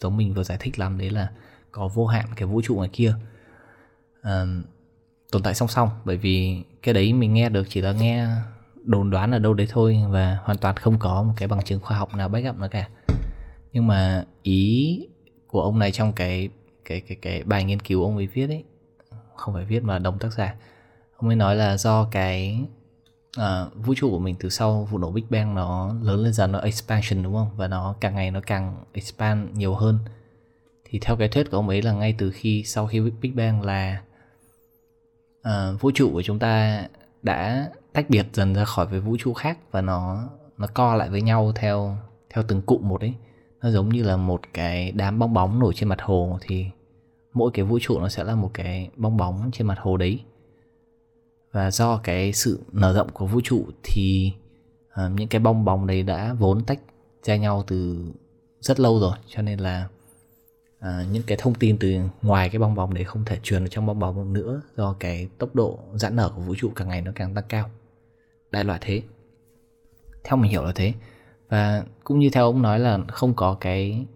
giống 0.00 0.16
mình 0.16 0.34
vừa 0.34 0.42
giải 0.42 0.58
thích 0.60 0.78
lắm 0.78 0.98
đấy 0.98 1.10
là 1.10 1.30
có 1.70 1.88
vô 1.88 2.06
hạn 2.06 2.26
cái 2.36 2.46
vũ 2.46 2.62
trụ 2.62 2.74
ngoài 2.74 2.90
kia. 2.92 3.14
Um, 4.22 4.62
tồn 5.32 5.42
tại 5.42 5.54
song 5.54 5.68
song. 5.68 5.88
Bởi 6.04 6.16
vì 6.16 6.62
cái 6.82 6.94
đấy 6.94 7.12
mình 7.12 7.34
nghe 7.34 7.48
được 7.48 7.66
chỉ 7.68 7.80
là 7.80 7.92
nghe 7.92 8.26
đồn 8.84 9.10
đoán 9.10 9.30
ở 9.30 9.38
đâu 9.38 9.54
đấy 9.54 9.66
thôi 9.70 9.98
và 10.08 10.38
hoàn 10.42 10.58
toàn 10.58 10.76
không 10.76 10.98
có 10.98 11.22
một 11.22 11.32
cái 11.36 11.48
bằng 11.48 11.62
chứng 11.62 11.80
khoa 11.80 11.98
học 11.98 12.14
nào 12.14 12.28
backup 12.28 12.56
nó 12.56 12.68
cả. 12.68 12.88
Nhưng 13.72 13.86
mà 13.86 14.24
ý 14.42 15.00
của 15.46 15.62
ông 15.62 15.78
này 15.78 15.92
trong 15.92 16.12
cái 16.12 16.48
cái 16.84 17.00
cái 17.00 17.16
cái 17.22 17.42
bài 17.44 17.64
nghiên 17.64 17.80
cứu 17.80 18.02
ông 18.02 18.16
ấy 18.16 18.26
viết 18.26 18.46
ấy 18.46 18.64
không 19.36 19.54
phải 19.54 19.64
viết 19.64 19.82
mà 19.82 19.98
đồng 19.98 20.18
tác 20.18 20.32
giả 20.32 20.54
ông 21.22 21.28
ấy 21.28 21.36
nói 21.36 21.56
là 21.56 21.76
do 21.76 22.04
cái 22.04 22.64
uh, 23.38 23.84
vũ 23.86 23.94
trụ 23.96 24.10
của 24.10 24.18
mình 24.18 24.36
từ 24.40 24.48
sau 24.48 24.88
vụ 24.90 24.98
nổ 24.98 25.10
Big 25.10 25.24
Bang 25.30 25.54
nó 25.54 25.94
lớn 26.02 26.20
lên 26.24 26.32
dần 26.32 26.52
nó 26.52 26.58
expansion 26.58 27.22
đúng 27.22 27.34
không? 27.34 27.50
Và 27.56 27.68
nó 27.68 27.94
càng 28.00 28.14
ngày 28.14 28.30
nó 28.30 28.40
càng 28.46 28.84
expand 28.92 29.56
nhiều 29.56 29.74
hơn. 29.74 29.98
Thì 30.84 30.98
theo 30.98 31.16
cái 31.16 31.28
thuyết 31.28 31.50
của 31.50 31.56
ông 31.56 31.68
ấy 31.68 31.82
là 31.82 31.92
ngay 31.92 32.14
từ 32.18 32.30
khi 32.30 32.62
sau 32.64 32.86
khi 32.86 33.00
Big 33.20 33.36
Bang 33.36 33.62
là 33.62 34.02
uh, 35.48 35.80
vũ 35.80 35.90
trụ 35.94 36.10
của 36.12 36.22
chúng 36.22 36.38
ta 36.38 36.84
đã 37.22 37.70
tách 37.92 38.10
biệt 38.10 38.26
dần 38.32 38.54
ra 38.54 38.64
khỏi 38.64 38.86
với 38.86 39.00
vũ 39.00 39.16
trụ 39.18 39.34
khác 39.34 39.58
và 39.70 39.80
nó 39.80 40.28
nó 40.58 40.66
co 40.66 40.94
lại 40.94 41.08
với 41.08 41.22
nhau 41.22 41.52
theo 41.54 41.96
theo 42.30 42.44
từng 42.48 42.62
cụm 42.62 42.88
một 42.88 43.00
ấy. 43.00 43.14
Nó 43.60 43.70
giống 43.70 43.88
như 43.88 44.02
là 44.02 44.16
một 44.16 44.40
cái 44.54 44.92
đám 44.92 45.18
bong 45.18 45.34
bóng 45.34 45.58
nổi 45.58 45.72
trên 45.76 45.88
mặt 45.88 46.02
hồ 46.02 46.38
thì 46.40 46.66
mỗi 47.32 47.50
cái 47.54 47.64
vũ 47.64 47.78
trụ 47.82 48.00
nó 48.00 48.08
sẽ 48.08 48.24
là 48.24 48.34
một 48.34 48.50
cái 48.54 48.90
bong 48.96 49.16
bóng 49.16 49.50
trên 49.52 49.66
mặt 49.66 49.78
hồ 49.80 49.96
đấy 49.96 50.20
và 51.52 51.70
do 51.70 51.96
cái 51.96 52.32
sự 52.32 52.60
nở 52.72 52.92
rộng 52.92 53.08
của 53.12 53.26
vũ 53.26 53.40
trụ 53.44 53.66
thì 53.82 54.32
uh, 54.92 55.12
những 55.12 55.28
cái 55.28 55.40
bong 55.40 55.64
bóng 55.64 55.86
đấy 55.86 56.02
đã 56.02 56.34
vốn 56.38 56.64
tách 56.64 56.80
ra 57.22 57.36
nhau 57.36 57.64
từ 57.66 58.06
rất 58.60 58.80
lâu 58.80 59.00
rồi. 59.00 59.16
Cho 59.26 59.42
nên 59.42 59.58
là 59.58 59.88
uh, 60.78 61.10
những 61.12 61.22
cái 61.26 61.38
thông 61.40 61.54
tin 61.54 61.78
từ 61.78 61.94
ngoài 62.22 62.48
cái 62.48 62.58
bong 62.58 62.74
bóng 62.74 62.94
đấy 62.94 63.04
không 63.04 63.24
thể 63.24 63.38
truyền 63.42 63.62
vào 63.62 63.68
trong 63.68 63.86
bong 63.86 63.98
bóng 63.98 64.32
nữa 64.32 64.62
do 64.76 64.96
cái 65.00 65.28
tốc 65.38 65.54
độ 65.54 65.78
giãn 65.94 66.16
nở 66.16 66.32
của 66.36 66.42
vũ 66.42 66.54
trụ 66.58 66.72
càng 66.76 66.88
ngày 66.88 67.00
nó 67.00 67.12
càng 67.14 67.34
tăng 67.34 67.44
cao. 67.48 67.70
Đại 68.50 68.64
loại 68.64 68.78
thế. 68.82 69.02
Theo 70.24 70.36
mình 70.36 70.50
hiểu 70.50 70.64
là 70.64 70.72
thế. 70.74 70.92
Và 71.48 71.84
cũng 72.04 72.18
như 72.18 72.30
theo 72.32 72.44
ông 72.44 72.62
nói 72.62 72.78
là 72.78 72.98
không 73.08 73.34
có 73.34 73.56
cái 73.60 74.06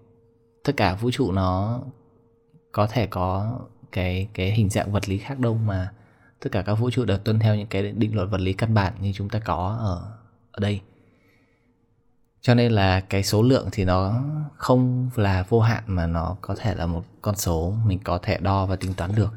tất 0.65 0.73
cả 0.77 0.95
vũ 0.95 1.11
trụ 1.11 1.33
nó 1.33 1.81
có 2.73 2.87
thể 2.87 3.07
có 3.07 3.59
cái 3.93 4.29
cái 4.35 4.53
hình 4.53 4.69
dạng 4.69 4.93
vật 4.93 5.09
lý 5.09 5.19
khác 5.19 5.39
đâu 5.39 5.55
mà 5.55 5.93
tất 6.41 6.53
cả 6.53 6.63
các 6.63 6.75
vũ 6.75 6.91
trụ 6.91 7.05
đều 7.05 7.19
tuân 7.19 7.39
theo 7.39 7.57
những 7.57 7.67
cái 7.67 7.83
định 7.83 8.15
luật 8.15 8.31
vật 8.31 8.41
lý 8.41 8.53
căn 8.53 8.75
bản 8.75 8.93
như 9.01 9.13
chúng 9.13 9.29
ta 9.29 9.39
có 9.39 9.77
ở 9.81 10.13
ở 10.51 10.61
đây. 10.61 10.81
Cho 12.41 12.55
nên 12.55 12.73
là 12.73 13.01
cái 13.01 13.23
số 13.23 13.43
lượng 13.43 13.69
thì 13.73 13.85
nó 13.85 14.23
không 14.57 15.11
là 15.17 15.45
vô 15.49 15.61
hạn 15.61 15.83
mà 15.87 16.07
nó 16.07 16.37
có 16.41 16.55
thể 16.59 16.75
là 16.75 16.87
một 16.87 17.05
con 17.23 17.37
số 17.37 17.75
mình 17.85 17.99
có 18.05 18.19
thể 18.19 18.39
đo 18.39 18.67
và 18.67 18.77
tính 18.77 18.95
toán 18.95 19.15
được. 19.15 19.33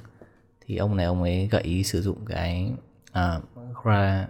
Thì 0.65 0.77
ông 0.77 0.97
này 0.97 1.05
ông 1.05 1.23
ấy 1.23 1.47
gợi 1.51 1.61
ý 1.61 1.83
sử 1.83 2.01
dụng 2.01 2.25
cái 2.25 2.71
uh, 3.09 3.43
gra, 3.83 4.27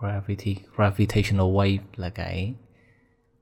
gravity 0.00 0.56
gravitational 0.76 1.46
wave 1.46 1.78
là 1.96 2.08
cái 2.08 2.54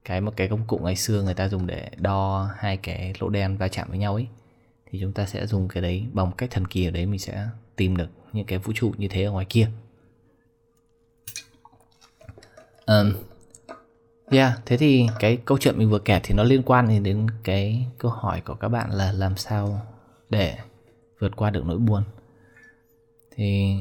cái 0.05 0.21
một 0.21 0.33
cái 0.37 0.49
công 0.49 0.67
cụ 0.67 0.79
ngày 0.79 0.97
xưa 0.97 1.23
người 1.23 1.35
ta 1.35 1.49
dùng 1.49 1.67
để 1.67 1.90
đo 1.97 2.50
hai 2.57 2.76
cái 2.76 3.14
lỗ 3.21 3.29
đen 3.29 3.57
va 3.57 3.69
chạm 3.69 3.88
với 3.88 3.99
nhau 3.99 4.14
ấy. 4.14 4.26
Thì 4.90 5.00
chúng 5.00 5.12
ta 5.12 5.26
sẽ 5.26 5.47
dùng 5.47 5.69
cái 5.69 5.83
đấy 5.83 6.07
bằng 6.12 6.33
cách 6.33 6.50
thần 6.50 6.67
kỳ 6.67 6.85
ở 6.88 6.90
đấy 6.90 7.07
mình 7.07 7.19
sẽ 7.19 7.49
tìm 7.81 7.97
được 7.97 8.09
những 8.33 8.47
cái 8.47 8.59
vũ 8.59 8.73
trụ 8.73 8.93
như 8.99 9.09
thế 9.09 9.25
ở 9.25 9.33
ngoài 9.33 9.47
kia 9.49 9.69
um, 12.87 13.13
Yeah, 14.31 14.53
thế 14.67 14.77
thì 14.77 15.07
cái 15.19 15.37
câu 15.45 15.59
chuyện 15.59 15.79
mình 15.79 15.91
vừa 15.91 15.99
kể 15.99 16.21
thì 16.23 16.35
nó 16.35 16.43
liên 16.43 16.63
quan 16.63 17.03
đến 17.03 17.27
cái 17.45 17.87
câu 17.99 18.11
hỏi 18.11 18.41
của 18.41 18.55
các 18.55 18.69
bạn 18.69 18.91
là 18.91 19.13
làm 19.13 19.37
sao 19.37 19.83
để 20.29 20.59
vượt 21.19 21.37
qua 21.37 21.51
được 21.51 21.65
nỗi 21.67 21.79
buồn. 21.79 22.03
Thì 23.37 23.77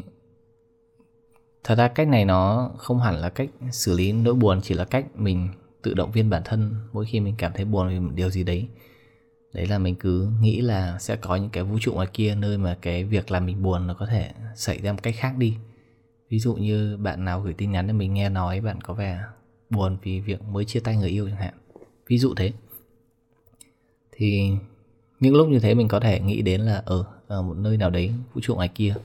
thật 1.63 1.75
ra 1.75 1.87
cách 1.87 2.07
này 2.07 2.25
nó 2.25 2.71
không 2.77 2.99
hẳn 2.99 3.15
là 3.15 3.29
cách 3.29 3.49
xử 3.71 3.97
lý 3.97 4.11
nỗi 4.11 4.33
buồn 4.33 4.59
chỉ 4.63 4.75
là 4.75 4.85
cách 4.85 5.05
mình 5.15 5.49
tự 5.81 5.93
động 5.93 6.11
viên 6.11 6.29
bản 6.29 6.41
thân 6.45 6.75
mỗi 6.93 7.05
khi 7.05 7.19
mình 7.19 7.35
cảm 7.37 7.51
thấy 7.55 7.65
buồn 7.65 7.89
vì 7.89 7.99
một 7.99 8.11
điều 8.15 8.29
gì 8.29 8.43
đấy. 8.43 8.67
Đấy 9.53 9.67
là 9.67 9.77
mình 9.77 9.95
cứ 9.95 10.29
nghĩ 10.41 10.61
là 10.61 10.99
sẽ 10.99 11.15
có 11.15 11.35
những 11.35 11.49
cái 11.49 11.63
vũ 11.63 11.77
trụ 11.81 11.93
ngoài 11.93 12.07
kia 12.13 12.35
nơi 12.35 12.57
mà 12.57 12.77
cái 12.81 13.03
việc 13.03 13.31
làm 13.31 13.45
mình 13.45 13.63
buồn 13.63 13.87
nó 13.87 13.93
có 13.93 14.05
thể 14.05 14.31
xảy 14.55 14.81
ra 14.81 14.93
một 14.93 14.99
cách 15.03 15.15
khác 15.17 15.37
đi. 15.37 15.57
Ví 16.29 16.39
dụ 16.39 16.55
như 16.55 16.97
bạn 16.97 17.25
nào 17.25 17.41
gửi 17.41 17.53
tin 17.53 17.71
nhắn 17.71 17.87
cho 17.87 17.93
mình 17.93 18.13
nghe 18.13 18.29
nói 18.29 18.61
bạn 18.61 18.81
có 18.81 18.93
vẻ 18.93 19.23
buồn 19.69 19.97
vì 20.03 20.19
việc 20.19 20.43
mới 20.43 20.65
chia 20.65 20.79
tay 20.79 20.97
người 20.97 21.09
yêu 21.09 21.27
chẳng 21.29 21.39
hạn. 21.39 21.53
Ví 22.07 22.17
dụ 22.17 22.33
thế. 22.35 22.51
Thì 24.11 24.51
những 25.19 25.35
lúc 25.35 25.47
như 25.47 25.59
thế 25.59 25.73
mình 25.73 25.87
có 25.87 25.99
thể 25.99 26.19
nghĩ 26.19 26.41
đến 26.41 26.61
là 26.61 26.83
ở, 26.85 27.03
ở 27.27 27.41
một 27.41 27.57
nơi 27.57 27.77
nào 27.77 27.89
đấy 27.89 28.13
vũ 28.33 28.41
trụ 28.41 28.55
ngoài 28.55 28.67
kia 28.67 28.95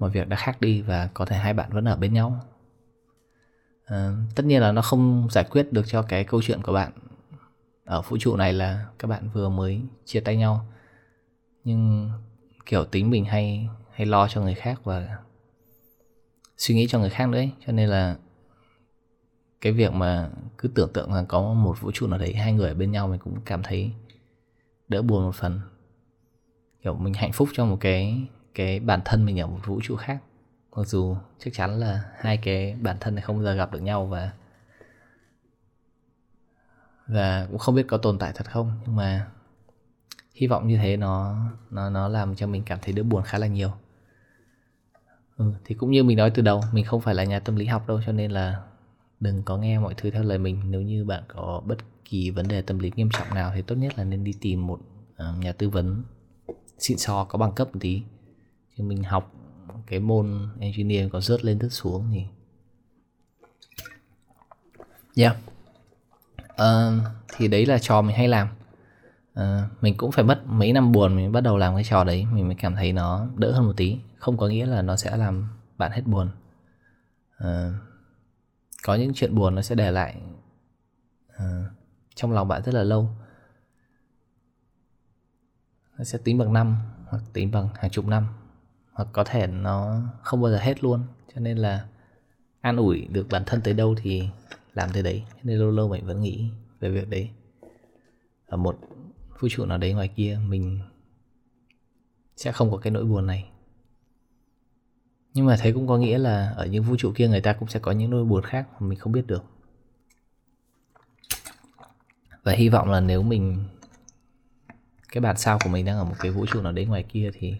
mọi 0.00 0.10
việc 0.10 0.28
đã 0.28 0.36
khác 0.36 0.60
đi 0.60 0.80
và 0.80 1.08
có 1.14 1.24
thể 1.24 1.36
hai 1.36 1.54
bạn 1.54 1.70
vẫn 1.72 1.84
ở 1.84 1.96
bên 1.96 2.14
nhau. 2.14 2.40
À, 3.84 4.12
tất 4.34 4.44
nhiên 4.46 4.60
là 4.60 4.72
nó 4.72 4.82
không 4.82 5.28
giải 5.30 5.44
quyết 5.50 5.72
được 5.72 5.86
cho 5.86 6.02
cái 6.02 6.24
câu 6.24 6.42
chuyện 6.42 6.62
của 6.62 6.72
bạn 6.72 6.92
ở 7.84 8.02
vũ 8.02 8.16
trụ 8.20 8.36
này 8.36 8.52
là 8.52 8.86
các 8.98 9.08
bạn 9.08 9.28
vừa 9.32 9.48
mới 9.48 9.80
chia 10.04 10.20
tay 10.20 10.36
nhau. 10.36 10.66
Nhưng 11.64 12.10
kiểu 12.66 12.84
tính 12.84 13.10
mình 13.10 13.24
hay 13.24 13.68
hay 13.92 14.06
lo 14.06 14.28
cho 14.28 14.40
người 14.40 14.54
khác 14.54 14.80
và 14.84 15.18
suy 16.56 16.74
nghĩ 16.74 16.86
cho 16.88 16.98
người 16.98 17.10
khác 17.10 17.28
nữa 17.28 17.38
ấy. 17.38 17.50
cho 17.66 17.72
nên 17.72 17.88
là 17.88 18.16
cái 19.60 19.72
việc 19.72 19.92
mà 19.92 20.30
cứ 20.58 20.68
tưởng 20.68 20.92
tượng 20.92 21.12
là 21.12 21.24
có 21.24 21.54
một 21.54 21.80
vũ 21.80 21.90
trụ 21.92 22.06
nào 22.06 22.18
đấy, 22.18 22.34
hai 22.34 22.52
người 22.52 22.68
ở 22.68 22.74
bên 22.74 22.92
nhau, 22.92 23.08
mình 23.08 23.20
cũng 23.20 23.40
cảm 23.44 23.62
thấy 23.62 23.92
đỡ 24.88 25.02
buồn 25.02 25.24
một 25.24 25.34
phần. 25.34 25.60
Kiểu 26.82 26.94
mình 26.94 27.14
hạnh 27.14 27.32
phúc 27.32 27.48
cho 27.52 27.64
một 27.64 27.76
cái 27.80 28.26
cái 28.54 28.80
bản 28.80 29.00
thân 29.04 29.24
mình 29.24 29.40
ở 29.40 29.46
một 29.46 29.58
vũ 29.66 29.80
trụ 29.82 29.96
khác. 29.96 30.18
Mặc 30.76 30.86
dù 30.86 31.16
chắc 31.38 31.54
chắn 31.54 31.80
là 31.80 32.04
hai 32.16 32.36
cái 32.36 32.76
bản 32.80 32.96
thân 33.00 33.14
này 33.14 33.22
không 33.22 33.36
bao 33.36 33.44
giờ 33.44 33.54
gặp 33.54 33.72
được 33.72 33.80
nhau 33.80 34.06
và 34.06 34.32
và 37.06 37.46
cũng 37.50 37.58
không 37.58 37.74
biết 37.74 37.84
có 37.88 37.96
tồn 37.96 38.18
tại 38.18 38.32
thật 38.34 38.50
không 38.50 38.72
nhưng 38.86 38.96
mà 38.96 39.26
hy 40.34 40.46
vọng 40.46 40.68
như 40.68 40.76
thế 40.76 40.96
nó 40.96 41.36
nó 41.70 41.90
nó 41.90 42.08
làm 42.08 42.34
cho 42.34 42.46
mình 42.46 42.62
cảm 42.66 42.78
thấy 42.82 42.92
đỡ 42.92 43.02
buồn 43.02 43.22
khá 43.22 43.38
là 43.38 43.46
nhiều. 43.46 43.70
Ừ, 45.36 45.52
thì 45.64 45.74
cũng 45.74 45.90
như 45.90 46.04
mình 46.04 46.16
nói 46.16 46.30
từ 46.30 46.42
đầu 46.42 46.62
mình 46.72 46.84
không 46.84 47.00
phải 47.00 47.14
là 47.14 47.24
nhà 47.24 47.40
tâm 47.40 47.56
lý 47.56 47.66
học 47.66 47.88
đâu 47.88 48.00
cho 48.06 48.12
nên 48.12 48.30
là 48.30 48.62
đừng 49.20 49.42
có 49.42 49.56
nghe 49.56 49.78
mọi 49.78 49.94
thứ 49.96 50.10
theo 50.10 50.22
lời 50.22 50.38
mình. 50.38 50.62
Nếu 50.64 50.82
như 50.82 51.04
bạn 51.04 51.22
có 51.28 51.62
bất 51.66 51.78
kỳ 52.04 52.30
vấn 52.30 52.48
đề 52.48 52.62
tâm 52.62 52.78
lý 52.78 52.92
nghiêm 52.96 53.08
trọng 53.12 53.34
nào 53.34 53.52
thì 53.54 53.62
tốt 53.62 53.74
nhất 53.74 53.98
là 53.98 54.04
nên 54.04 54.24
đi 54.24 54.32
tìm 54.40 54.66
một 54.66 54.80
ờ, 55.16 55.34
nhà 55.38 55.52
tư 55.52 55.70
vấn 55.70 56.02
xịn 56.78 56.98
sò 56.98 57.24
có 57.24 57.38
bằng 57.38 57.52
cấp 57.52 57.68
một 57.72 57.78
tí. 57.80 58.02
Chứ 58.76 58.84
mình 58.84 59.02
học 59.02 59.32
cái 59.86 60.00
môn 60.00 60.48
engineer 60.60 61.12
có 61.12 61.20
rớt 61.20 61.44
lên 61.44 61.60
rớt 61.60 61.72
xuống 61.72 62.10
thì 62.12 62.24
yeah 65.16 65.36
uh, 66.62 67.02
thì 67.36 67.48
đấy 67.48 67.66
là 67.66 67.78
trò 67.78 68.02
mình 68.02 68.16
hay 68.16 68.28
làm. 68.28 68.48
Uh, 69.40 69.82
mình 69.82 69.96
cũng 69.96 70.12
phải 70.12 70.24
mất 70.24 70.42
mấy 70.46 70.72
năm 70.72 70.92
buồn 70.92 71.16
mình 71.16 71.32
bắt 71.32 71.40
đầu 71.40 71.56
làm 71.56 71.74
cái 71.74 71.84
trò 71.84 72.04
đấy. 72.04 72.26
Mình 72.32 72.46
mới 72.46 72.56
cảm 72.60 72.74
thấy 72.74 72.92
nó 72.92 73.26
đỡ 73.36 73.52
hơn 73.52 73.66
một 73.66 73.72
tí. 73.76 73.98
Không 74.16 74.36
có 74.36 74.48
nghĩa 74.48 74.66
là 74.66 74.82
nó 74.82 74.96
sẽ 74.96 75.16
làm 75.16 75.48
bạn 75.78 75.92
hết 75.92 76.02
buồn. 76.06 76.28
Uh, 77.44 77.48
có 78.82 78.94
những 78.94 79.14
chuyện 79.14 79.34
buồn 79.34 79.54
nó 79.54 79.62
sẽ 79.62 79.74
để 79.74 79.90
lại 79.90 80.16
uh, 81.36 81.66
trong 82.14 82.32
lòng 82.32 82.48
bạn 82.48 82.62
rất 82.62 82.74
là 82.74 82.82
lâu. 82.82 83.08
Nó 85.98 86.04
sẽ 86.04 86.18
tính 86.24 86.38
bằng 86.38 86.52
năm 86.52 86.76
hoặc 87.06 87.22
tính 87.32 87.50
bằng 87.50 87.68
hàng 87.74 87.90
chục 87.90 88.06
năm. 88.06 88.26
Hoặc 88.92 89.08
có 89.12 89.24
thể 89.24 89.46
nó 89.46 90.00
không 90.22 90.40
bao 90.42 90.50
giờ 90.50 90.58
hết 90.58 90.84
luôn. 90.84 91.02
Cho 91.34 91.40
nên 91.40 91.58
là 91.58 91.86
an 92.60 92.76
ủi 92.76 93.06
được 93.06 93.26
bản 93.30 93.42
thân 93.46 93.60
tới 93.60 93.74
đâu 93.74 93.94
thì 94.02 94.28
làm 94.74 94.90
thế 94.92 95.02
đấy. 95.02 95.24
Nên 95.42 95.58
lâu 95.58 95.70
lâu 95.70 95.88
mình 95.88 96.06
vẫn 96.06 96.20
nghĩ 96.20 96.50
về 96.80 96.90
việc 96.90 97.08
đấy. 97.08 97.30
Ở 98.46 98.56
một 98.56 98.78
vũ 99.40 99.48
trụ 99.50 99.64
nào 99.66 99.78
đấy 99.78 99.92
ngoài 99.92 100.08
kia, 100.08 100.40
mình 100.46 100.80
sẽ 102.36 102.52
không 102.52 102.70
có 102.70 102.76
cái 102.76 102.90
nỗi 102.90 103.04
buồn 103.04 103.26
này. 103.26 103.48
Nhưng 105.34 105.46
mà 105.46 105.56
thấy 105.60 105.72
cũng 105.72 105.86
có 105.86 105.98
nghĩa 105.98 106.18
là 106.18 106.50
ở 106.56 106.66
những 106.66 106.82
vũ 106.82 106.96
trụ 106.96 107.12
kia 107.14 107.28
người 107.28 107.40
ta 107.40 107.52
cũng 107.52 107.68
sẽ 107.68 107.80
có 107.80 107.92
những 107.92 108.10
nỗi 108.10 108.24
buồn 108.24 108.42
khác 108.42 108.68
mà 108.72 108.86
mình 108.88 108.98
không 108.98 109.12
biết 109.12 109.26
được. 109.26 109.44
Và 112.42 112.52
hy 112.52 112.68
vọng 112.68 112.90
là 112.90 113.00
nếu 113.00 113.22
mình, 113.22 113.64
cái 115.12 115.20
bản 115.20 115.36
sao 115.36 115.58
của 115.64 115.70
mình 115.70 115.84
đang 115.84 115.98
ở 115.98 116.04
một 116.04 116.14
cái 116.18 116.30
vũ 116.30 116.46
trụ 116.46 116.62
nào 116.62 116.72
đấy 116.72 116.86
ngoài 116.86 117.02
kia 117.02 117.30
thì 117.34 117.56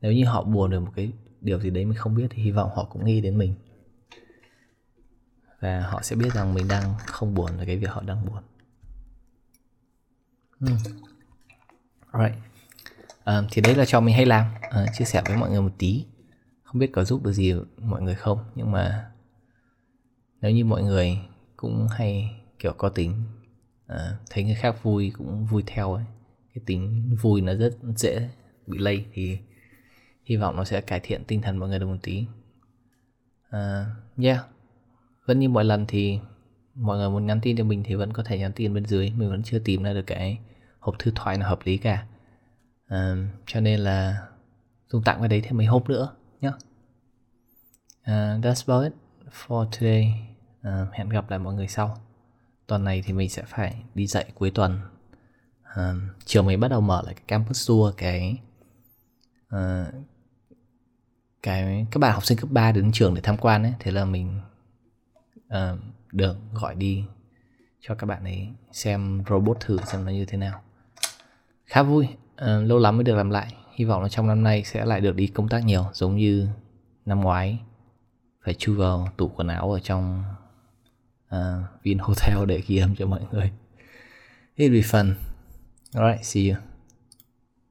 nếu 0.00 0.12
như 0.12 0.24
họ 0.24 0.42
buồn 0.42 0.70
được 0.70 0.80
một 0.80 0.92
cái 0.96 1.12
điều 1.40 1.60
gì 1.60 1.70
đấy 1.70 1.84
mình 1.84 1.98
không 1.98 2.14
biết 2.14 2.26
thì 2.30 2.42
hy 2.42 2.50
vọng 2.50 2.70
họ 2.74 2.84
cũng 2.84 3.04
nghĩ 3.04 3.20
đến 3.20 3.38
mình 3.38 3.54
và 5.62 5.80
họ 5.80 6.02
sẽ 6.02 6.16
biết 6.16 6.32
rằng 6.34 6.54
mình 6.54 6.68
đang 6.68 6.94
không 7.06 7.34
buồn 7.34 7.56
về 7.58 7.66
cái 7.66 7.76
việc 7.76 7.90
họ 7.90 8.02
đang 8.06 8.26
buồn. 8.26 8.42
Hmm. 10.60 10.78
right. 12.12 12.34
Uh, 13.20 13.44
thì 13.50 13.62
đấy 13.62 13.74
là 13.74 13.84
cho 13.84 14.00
mình 14.00 14.14
hay 14.14 14.26
làm. 14.26 14.46
Uh, 14.66 14.88
chia 14.92 15.04
sẻ 15.04 15.22
với 15.26 15.36
mọi 15.36 15.50
người 15.50 15.60
một 15.60 15.72
tí. 15.78 16.06
Không 16.62 16.78
biết 16.78 16.90
có 16.92 17.04
giúp 17.04 17.22
được 17.22 17.32
gì 17.32 17.54
mọi 17.76 18.02
người 18.02 18.14
không 18.14 18.38
nhưng 18.54 18.72
mà 18.72 19.10
nếu 20.40 20.50
như 20.50 20.64
mọi 20.64 20.82
người 20.82 21.18
cũng 21.56 21.88
hay 21.88 22.40
kiểu 22.58 22.72
có 22.72 22.88
tính 22.88 23.24
uh, 23.92 23.98
thấy 24.30 24.44
người 24.44 24.54
khác 24.54 24.82
vui 24.82 25.12
cũng 25.18 25.46
vui 25.46 25.62
theo 25.66 25.94
ấy 25.94 26.04
cái 26.54 26.62
tính 26.66 27.16
vui 27.22 27.40
nó 27.40 27.54
rất 27.54 27.74
dễ 27.96 28.28
bị 28.66 28.78
lây 28.78 29.06
thì 29.12 29.38
hy 30.24 30.36
vọng 30.36 30.56
nó 30.56 30.64
sẽ 30.64 30.80
cải 30.80 31.00
thiện 31.02 31.24
tinh 31.24 31.42
thần 31.42 31.56
mọi 31.56 31.68
người 31.68 31.78
được 31.78 31.86
một 31.86 31.98
tí. 32.02 32.26
Uh, 33.48 33.86
yeah 34.22 34.51
vẫn 35.26 35.38
như 35.38 35.48
mọi 35.48 35.64
lần 35.64 35.86
thì 35.88 36.18
mọi 36.74 36.98
người 36.98 37.10
muốn 37.10 37.26
nhắn 37.26 37.40
tin 37.42 37.56
cho 37.56 37.64
mình 37.64 37.82
thì 37.84 37.94
vẫn 37.94 38.12
có 38.12 38.22
thể 38.22 38.38
nhắn 38.38 38.52
tin 38.52 38.74
bên 38.74 38.86
dưới. 38.86 39.10
Mình 39.10 39.30
vẫn 39.30 39.42
chưa 39.42 39.58
tìm 39.58 39.82
ra 39.82 39.92
được 39.92 40.06
cái 40.06 40.38
hộp 40.78 40.98
thư 40.98 41.12
thoại 41.14 41.38
nào 41.38 41.48
hợp 41.48 41.60
lý 41.64 41.76
cả. 41.76 42.06
À, 42.86 43.16
cho 43.46 43.60
nên 43.60 43.80
là 43.80 44.16
dùng 44.88 45.02
tặng 45.02 45.18
vào 45.18 45.28
đấy 45.28 45.40
thêm 45.40 45.56
mấy 45.56 45.66
hộp 45.66 45.88
nữa 45.88 46.14
nhé 46.40 46.48
uh, 46.48 46.54
à, 48.02 48.38
that's 48.42 48.62
about 48.66 48.84
it 48.84 48.92
for 49.46 49.66
today. 49.80 50.14
Uh, 50.60 50.92
hẹn 50.92 51.08
gặp 51.08 51.30
lại 51.30 51.38
mọi 51.38 51.54
người 51.54 51.68
sau. 51.68 51.98
Tuần 52.66 52.84
này 52.84 53.02
thì 53.06 53.12
mình 53.12 53.30
sẽ 53.30 53.42
phải 53.46 53.82
đi 53.94 54.06
dạy 54.06 54.32
cuối 54.34 54.50
tuần. 54.50 54.80
Uh, 55.62 55.96
chiều 56.24 56.42
mình 56.42 56.60
bắt 56.60 56.68
đầu 56.68 56.80
mở 56.80 57.02
lại 57.04 57.14
cái 57.14 57.24
campus 57.26 57.68
tour 57.68 57.94
cái 57.96 58.38
uh, 59.54 59.94
cái 61.42 61.86
các 61.90 61.98
bạn 61.98 62.14
học 62.14 62.24
sinh 62.26 62.38
cấp 62.38 62.50
3 62.50 62.72
đến 62.72 62.92
trường 62.92 63.14
để 63.14 63.20
tham 63.20 63.36
quan 63.36 63.62
ấy. 63.62 63.72
Thế 63.78 63.90
là 63.90 64.04
mình 64.04 64.40
uh, 65.56 65.78
được 66.12 66.36
gọi 66.52 66.74
đi 66.74 67.04
cho 67.80 67.94
các 67.94 68.06
bạn 68.06 68.24
ấy 68.24 68.48
xem 68.72 69.22
robot 69.28 69.56
thử 69.60 69.78
xem 69.86 70.04
nó 70.04 70.10
như 70.10 70.24
thế 70.24 70.38
nào 70.38 70.60
khá 71.66 71.82
vui 71.82 72.08
uh, 72.34 72.68
lâu 72.68 72.78
lắm 72.78 72.96
mới 72.96 73.04
được 73.04 73.14
làm 73.14 73.30
lại 73.30 73.54
hy 73.74 73.84
vọng 73.84 74.02
là 74.02 74.08
trong 74.08 74.26
năm 74.26 74.42
nay 74.42 74.64
sẽ 74.64 74.84
lại 74.84 75.00
được 75.00 75.16
đi 75.16 75.26
công 75.26 75.48
tác 75.48 75.64
nhiều 75.64 75.84
giống 75.92 76.16
như 76.16 76.48
năm 77.06 77.20
ngoái 77.20 77.58
phải 78.44 78.54
chui 78.54 78.76
vào 78.76 79.08
tủ 79.16 79.28
quần 79.28 79.48
áo 79.48 79.72
ở 79.72 79.80
trong 79.80 80.24
uh, 81.34 81.38
Vin 81.82 81.98
Hotel 81.98 82.46
để 82.46 82.62
ghi 82.66 82.76
âm 82.76 82.94
cho 82.94 83.06
mọi 83.06 83.20
người. 83.32 83.52
It'll 84.56 84.72
be 84.72 84.80
fun. 84.80 85.14
Alright, 85.94 86.24
see 86.24 86.48
you. 86.48 86.56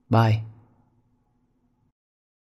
Bye. 0.09 0.50